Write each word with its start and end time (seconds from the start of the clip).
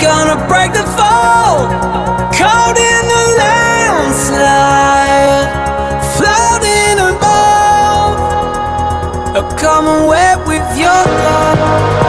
gonna 0.00 0.36
break 0.48 0.72
the 0.72 0.84
fall. 0.96 1.68
Caught 2.32 2.78
in 2.78 3.08
the 3.14 3.24
landslide, 3.40 4.38
floating 6.16 6.98
above 7.12 8.18
a 9.36 9.42
commonwealth 9.58 10.46
with 10.46 10.66
your 10.78 11.04
love. 11.04 11.99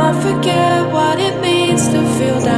I 0.00 0.12
forget 0.22 0.92
what 0.92 1.18
it 1.18 1.40
means 1.40 1.88
to 1.88 2.00
feel 2.18 2.40
down. 2.40 2.57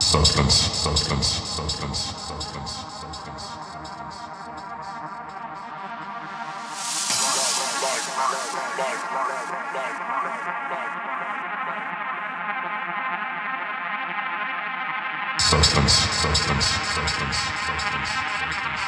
Substance, 0.00 0.54
substance, 0.54 1.26
substance, 1.26 1.98
substance, 1.98 2.70
substance. 3.00 3.42
Substance, 15.38 15.92
substance, 15.92 16.66
substance, 16.94 17.36
substance, 17.66 18.08
substance. 18.40 18.80